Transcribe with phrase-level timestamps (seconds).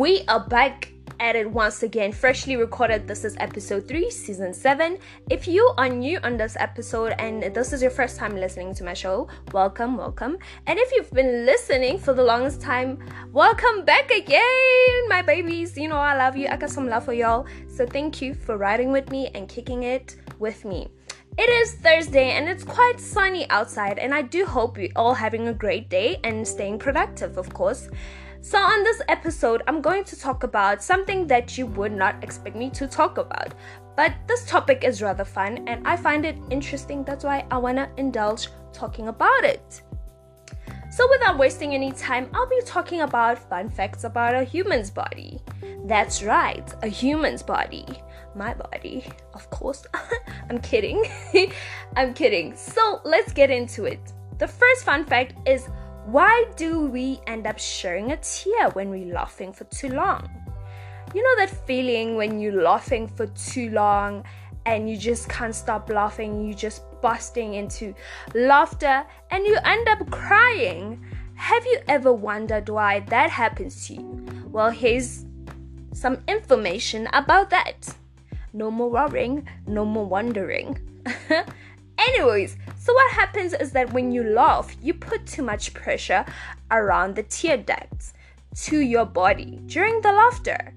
[0.00, 3.06] We are back at it once again, freshly recorded.
[3.06, 4.96] This is episode 3, season 7.
[5.28, 8.82] If you are new on this episode and this is your first time listening to
[8.82, 10.38] my show, welcome, welcome.
[10.66, 12.98] And if you've been listening for the longest time,
[13.30, 15.76] welcome back again, my babies.
[15.76, 16.48] You know, I love you.
[16.48, 17.46] I got some love for y'all.
[17.68, 20.88] So thank you for riding with me and kicking it with me.
[21.36, 25.48] It is Thursday and it's quite sunny outside, and I do hope you're all having
[25.48, 27.88] a great day and staying productive, of course.
[28.42, 32.56] So, on this episode, I'm going to talk about something that you would not expect
[32.56, 33.52] me to talk about.
[33.96, 37.04] But this topic is rather fun and I find it interesting.
[37.04, 39.82] That's why I want to indulge talking about it.
[40.90, 45.38] So, without wasting any time, I'll be talking about fun facts about a human's body.
[45.84, 47.84] That's right, a human's body.
[48.34, 49.84] My body, of course.
[50.48, 51.04] I'm kidding.
[51.96, 52.56] I'm kidding.
[52.56, 54.00] So, let's get into it.
[54.38, 55.68] The first fun fact is
[56.06, 60.28] why do we end up sharing a tear when we're laughing for too long?
[61.14, 64.24] You know that feeling when you're laughing for too long
[64.66, 67.94] and you just can't stop laughing, you just busting into
[68.34, 71.04] laughter and you end up crying.
[71.34, 74.26] Have you ever wondered why that happens to you?
[74.50, 75.24] Well, here's
[75.92, 77.94] some information about that.
[78.52, 80.78] No more worrying, no more wondering.
[81.98, 82.56] Anyways,
[82.90, 86.24] so what happens is that when you laugh, you put too much pressure
[86.72, 88.14] around the tear ducts
[88.62, 90.74] to your body during the laughter.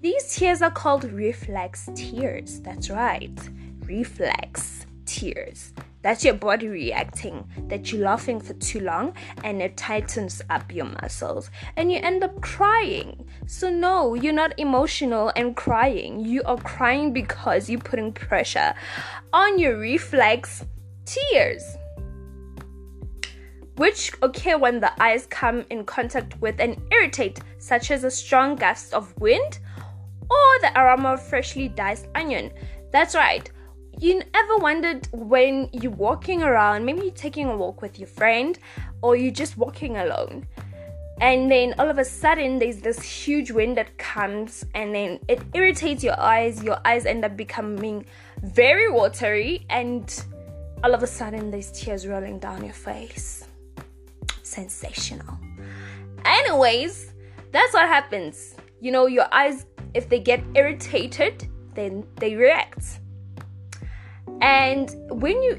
[0.00, 2.60] These tears are called reflex tears.
[2.60, 3.38] That's right,
[3.80, 5.74] reflex tears.
[6.00, 9.12] That's your body reacting that you're laughing for too long
[9.44, 13.28] and it tightens up your muscles and you end up crying.
[13.46, 16.20] So, no, you're not emotional and crying.
[16.20, 18.72] You are crying because you're putting pressure
[19.34, 20.64] on your reflex
[21.12, 21.76] tears,
[23.76, 28.56] which occur when the eyes come in contact with an irritate, such as a strong
[28.56, 29.58] gust of wind
[30.30, 32.52] or the aroma of freshly diced onion.
[32.92, 33.50] That's right
[34.00, 38.58] you ever wondered when you're walking around, maybe you're taking a walk with your friend
[39.02, 40.46] or you're just walking alone,
[41.20, 45.42] and then all of a sudden there's this huge wind that comes and then it
[45.52, 48.06] irritates your eyes, your eyes end up becoming
[48.42, 50.24] very watery, and
[50.82, 53.44] all of a sudden there's tears rolling down your face.
[54.42, 55.38] Sensational.
[56.24, 57.12] Anyways,
[57.52, 58.54] that's what happens.
[58.80, 63.00] You know, your eyes, if they get irritated, then they react
[64.40, 65.56] and when you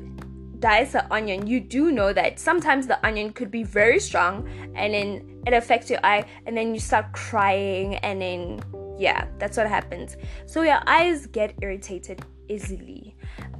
[0.60, 4.94] dice an onion, you do know that sometimes the onion could be very strong and
[4.94, 8.62] then it affects your eye and then you start crying and then
[8.98, 10.18] yeah, that's what happens.
[10.46, 13.11] So your eyes get irritated easily.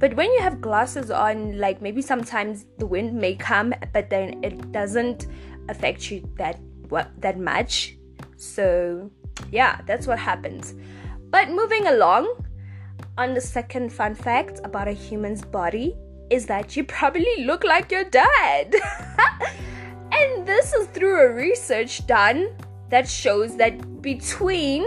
[0.02, 4.42] But when you have glasses on, like maybe sometimes the wind may come, but then
[4.42, 5.28] it doesn't
[5.68, 6.58] affect you that
[7.20, 7.96] that much.
[8.36, 9.08] So
[9.52, 10.74] yeah, that's what happens.
[11.30, 12.26] But moving along,
[13.16, 15.94] on the second fun fact about a human's body
[16.30, 18.74] is that you probably look like your dad.
[20.10, 22.48] and this is through a research done
[22.90, 24.84] that shows that between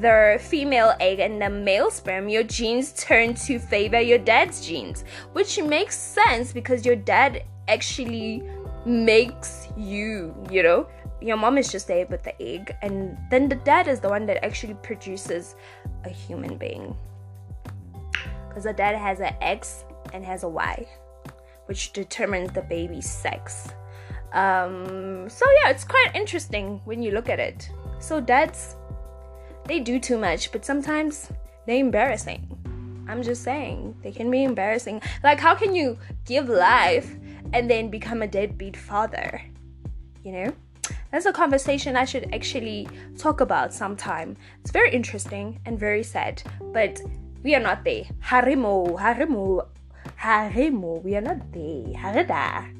[0.00, 5.04] the female egg and the male sperm, your genes turn to favor your dad's genes,
[5.32, 8.42] which makes sense because your dad actually
[8.86, 10.88] makes you, you know.
[11.20, 14.24] Your mom is just there with the egg, and then the dad is the one
[14.26, 15.56] that actually produces
[16.04, 16.96] a human being
[18.48, 20.86] because the dad has an X and has a Y,
[21.66, 23.68] which determines the baby's sex.
[24.32, 27.70] Um, so yeah, it's quite interesting when you look at it.
[28.00, 28.76] So dads,
[29.68, 31.28] they do too much, but sometimes
[31.66, 32.48] they're embarrassing.
[33.06, 35.00] I'm just saying, they can be embarrassing.
[35.22, 37.14] Like, how can you give life
[37.52, 39.42] and then become a deadbeat father?
[40.24, 40.52] You know?
[41.12, 44.36] That's a conversation I should actually talk about sometime.
[44.60, 46.42] It's very interesting and very sad,
[46.72, 47.00] but
[47.42, 48.04] we are not there.
[48.22, 49.66] Harimo, harimo,
[50.18, 51.02] harimo.
[51.02, 51.94] We are not there.
[51.94, 52.74] Harida.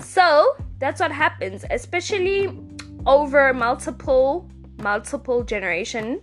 [0.00, 2.58] So that's what happens, especially
[3.06, 4.48] over multiple
[4.82, 6.20] multiple generation.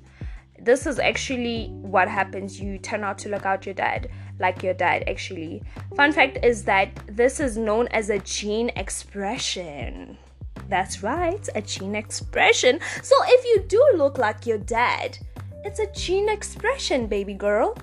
[0.61, 2.59] This is actually what happens.
[2.59, 4.09] You turn out to look out your dad
[4.39, 5.61] like your dad actually.
[5.95, 10.17] Fun fact is that this is known as a gene expression.
[10.67, 12.79] That's right, a gene expression.
[13.01, 15.17] So if you do look like your dad,
[15.63, 17.77] it's a gene expression, baby girl.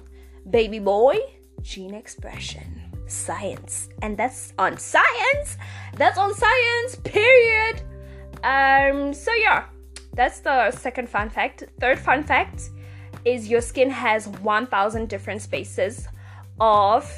[0.51, 1.19] Baby boy,
[1.63, 2.83] gene expression.
[3.07, 3.89] Science.
[4.03, 5.59] And that's on science.
[5.95, 7.83] That's on science, period.
[8.45, 9.65] Um, so yeah,
[10.17, 11.65] that's the second fun fact.
[11.79, 12.71] Third fun fact
[13.25, 16.09] is your skin has 1000 different spaces
[16.59, 17.13] of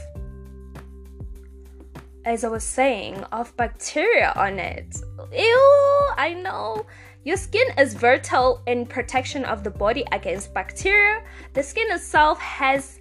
[2.24, 5.00] as I was saying, of bacteria on it.
[5.32, 6.84] Ew, I know
[7.24, 11.22] Your skin is vital in protection of the body against bacteria.
[11.52, 13.00] The skin itself has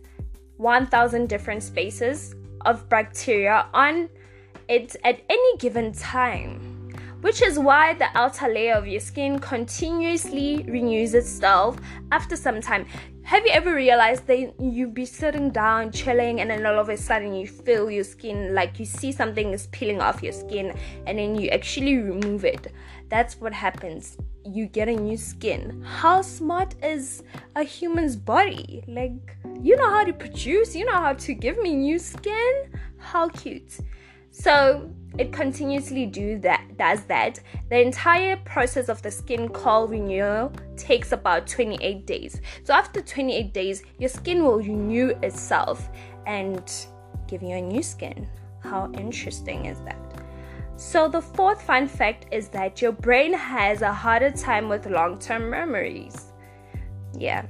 [0.57, 2.35] 1000 different species
[2.65, 4.09] of bacteria on
[4.67, 6.76] it at any given time,
[7.27, 11.75] which is why the outer layer of your skin continuously renews itself
[12.13, 12.85] after some time.
[13.23, 16.95] Have you ever realized that you be sitting down, chilling, and then all of a
[16.95, 20.73] sudden you feel your skin like you see something is peeling off your skin,
[21.05, 22.71] and then you actually remove it?
[23.09, 24.15] That's what happens.
[24.45, 25.83] You get a new skin.
[25.83, 27.23] How smart is
[27.57, 28.85] a human's body?
[28.87, 32.71] Like, you know how to produce, you know how to give me new skin?
[32.99, 33.79] How cute.
[34.39, 37.39] So, it continuously do that does that.
[37.69, 42.39] The entire process of the skin called renewal takes about 28 days.
[42.63, 45.89] So after 28 days your skin will renew itself
[46.27, 46.71] and
[47.27, 48.27] give you a new skin.
[48.59, 49.97] How interesting is that?
[50.75, 55.49] So the fourth fun fact is that your brain has a harder time with long-term
[55.49, 56.31] memories.
[57.17, 57.47] Yeah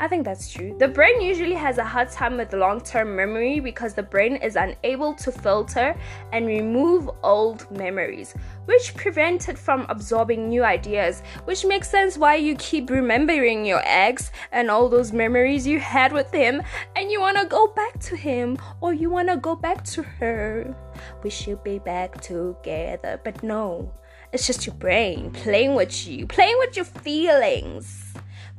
[0.00, 0.76] I think that's true.
[0.78, 4.54] The brain usually has a hard time with long term memory because the brain is
[4.54, 5.96] unable to filter
[6.32, 8.32] and remove old memories,
[8.66, 13.82] which prevent it from absorbing new ideas, which makes sense why you keep remembering your
[13.84, 16.62] ex and all those memories you had with him
[16.94, 20.04] and you want to go back to him or you want to go back to
[20.04, 20.76] her.
[21.24, 23.92] We should be back together, but no.
[24.32, 28.07] It's just your brain playing with you, playing with your feelings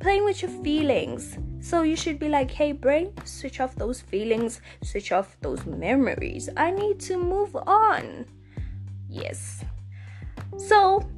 [0.00, 1.38] playing with your feelings.
[1.60, 6.48] So you should be like, hey, brain, switch off those feelings, switch off those memories.
[6.56, 8.26] I need to move on.
[9.08, 9.62] Yes.
[10.56, 11.08] So,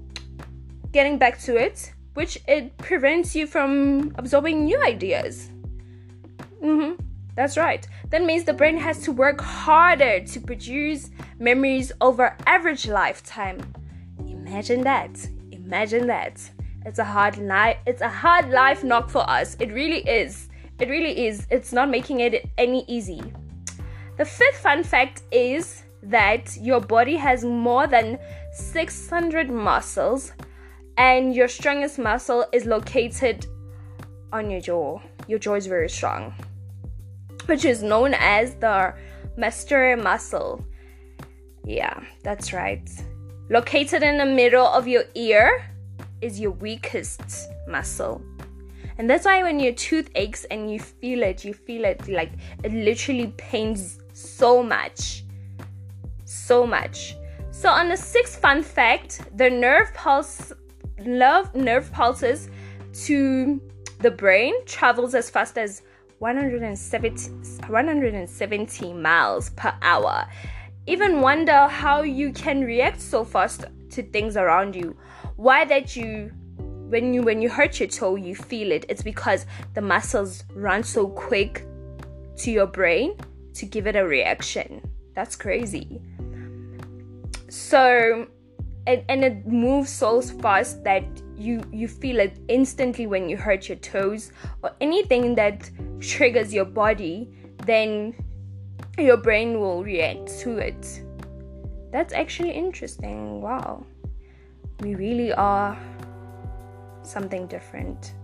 [0.90, 5.48] getting back to it, which it prevents you from absorbing new ideas.
[6.62, 7.02] Mm-hmm.
[7.34, 7.86] That's right.
[8.10, 13.72] That means the brain has to work harder to produce memories over average lifetime.
[14.18, 15.10] Imagine that.
[15.50, 16.50] Imagine that.
[16.84, 17.76] It's a hard life.
[17.86, 19.56] It's a hard life knock for us.
[19.60, 20.48] It really is.
[20.80, 21.46] It really is.
[21.50, 23.22] It's not making it any easy.
[24.16, 28.18] The fifth fun fact is that your body has more than
[28.52, 30.32] 600 muscles,
[30.96, 33.46] and your strongest muscle is located
[34.32, 35.00] on your jaw.
[35.28, 36.34] Your jaw is very strong,
[37.46, 38.92] which is known as the
[39.38, 40.64] masseter muscle.
[41.64, 42.90] Yeah, that's right.
[43.48, 45.64] Located in the middle of your ear,
[46.22, 47.20] is your weakest
[47.68, 48.22] muscle.
[48.98, 52.30] And that's why when your tooth aches and you feel it, you feel it like
[52.62, 55.24] it literally pains so much.
[56.24, 57.16] So much.
[57.50, 60.52] So on the sixth fun fact, the nerve pulse
[61.00, 62.48] love nerve pulses
[63.06, 63.60] to
[64.00, 65.82] the brain travels as fast as
[66.18, 67.30] 170,
[67.68, 70.26] 170 miles per hour.
[70.86, 74.96] Even wonder how you can react so fast to things around you
[75.36, 76.30] why that you
[76.92, 78.84] when you when you hurt your toe you feel it.
[78.88, 81.66] It's because the muscles run so quick
[82.36, 83.16] to your brain
[83.54, 84.82] to give it a reaction.
[85.14, 86.02] That's crazy.
[87.48, 88.26] So
[88.86, 91.04] and, and it moves so fast that
[91.36, 94.32] you you feel it instantly when you hurt your toes
[94.62, 95.70] or anything that
[96.00, 97.30] triggers your body
[97.64, 98.14] then
[98.98, 101.02] your brain will react to it.
[101.90, 103.40] That's actually interesting.
[103.40, 103.86] Wow
[104.82, 105.78] we really are
[107.02, 108.14] something different.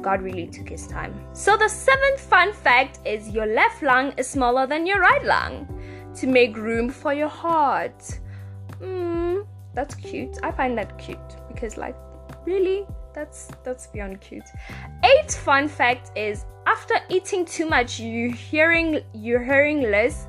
[0.00, 1.14] God really took his time.
[1.32, 5.68] So, the seventh fun fact is your left lung is smaller than your right lung
[6.16, 8.18] to make room for your heart.
[8.78, 9.40] Hmm,
[9.74, 10.38] that's cute.
[10.42, 11.18] I find that cute
[11.48, 11.96] because, like,
[12.44, 14.48] really, that's that's beyond cute.
[15.04, 20.26] Eighth fun fact is after eating too much, you hearing you're hearing less.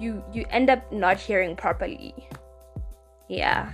[0.00, 2.14] You you end up not hearing properly.
[3.28, 3.72] Yeah,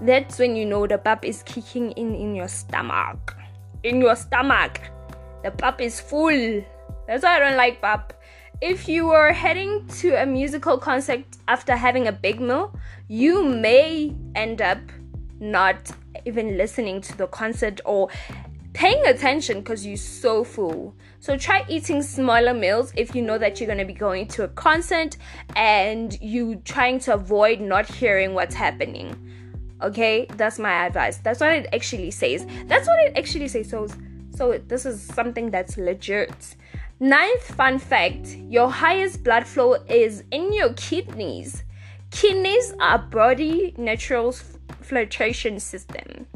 [0.00, 3.36] that's when you know the pap is kicking in in your stomach.
[3.82, 4.80] In your stomach.
[5.44, 6.64] The pap is full.
[7.06, 8.12] That's why I don't like pap.
[8.60, 12.74] If you are heading to a musical concert after having a big meal,
[13.08, 14.78] you may end up
[15.40, 15.90] not
[16.24, 18.08] even listening to the concert or
[18.72, 20.94] paying attention because you're so full.
[21.20, 24.44] So try eating smaller meals if you know that you're going to be going to
[24.44, 25.16] a concert
[25.56, 29.16] and you trying to avoid not hearing what's happening
[29.82, 30.26] okay?
[30.36, 31.18] That's my advice.
[31.18, 32.46] That's what it actually says.
[32.66, 33.68] That's what it actually says.
[33.68, 33.88] So
[34.34, 36.56] so this is something that's legit.
[37.00, 41.64] Ninth fun fact your highest blood flow is in your kidneys.
[42.10, 44.32] Kidneys are body natural
[44.80, 46.26] filtration system.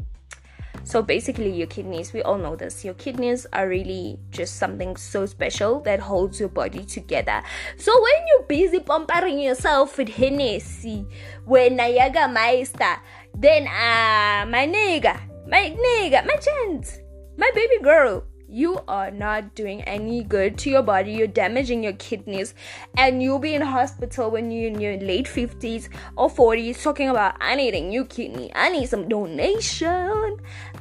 [0.83, 2.85] So basically your kidneys we all know this.
[2.85, 7.43] Your kidneys are really just something so special that holds your body together.
[7.77, 11.05] So when you're busy pampering yourself with hennessy
[11.45, 13.01] when nayaga meister
[13.37, 17.01] then uh my nigga my nigga, my gent,
[17.37, 21.13] my baby girl, you are not doing any good to your body.
[21.13, 22.53] You're damaging your kidneys,
[22.97, 27.35] and you'll be in hospital when you're in your late 50s or 40s talking about,
[27.39, 30.37] I need a new kidney, I need some donation,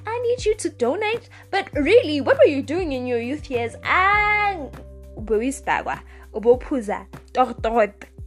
[0.07, 1.29] I need you to donate.
[1.53, 3.77] But really, what were you doing in your youth years?
[3.85, 4.71] And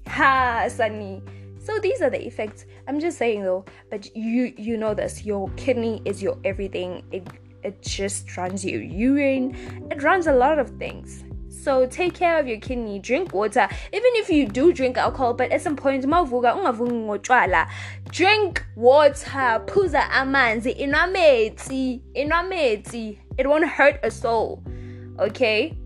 [0.08, 1.22] ha, sunny.
[1.60, 2.66] So these are the effects.
[2.88, 5.26] I'm just saying though, but you you know this.
[5.26, 7.04] Your kidney is your everything.
[7.12, 7.28] It
[7.64, 9.56] it just runs your urine,
[9.92, 11.24] it runs a lot of things.
[11.50, 13.68] So take care of your kidney, drink water.
[13.92, 17.68] Even if you do drink alcohol, but at some point mavuga
[18.10, 23.20] Drink water, puza amanzi, inameti, inameti.
[23.38, 24.64] It won't hurt a soul.
[25.20, 25.78] Okay?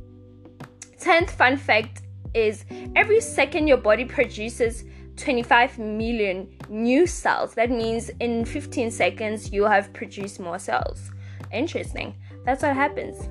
[1.00, 2.04] 10th fun fact
[2.34, 2.66] is
[2.96, 4.84] every second your body produces
[5.18, 7.54] 25 million new cells.
[7.54, 11.12] That means in 15 seconds you have produced more cells
[11.54, 12.16] interesting.
[12.46, 13.30] That's what happens.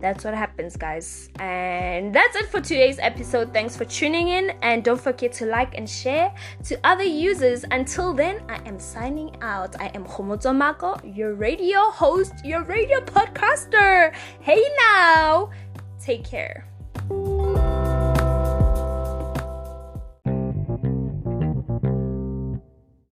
[0.00, 1.28] That's what happens, guys.
[1.40, 3.52] And that's it for today's episode.
[3.52, 4.50] Thanks for tuning in.
[4.62, 6.32] And don't forget to like and share
[6.64, 7.64] to other users.
[7.72, 9.80] Until then, I am signing out.
[9.80, 14.14] I am Homoto Mako, your radio host, your radio podcaster.
[14.40, 15.50] Hey now.
[16.00, 16.64] Take care.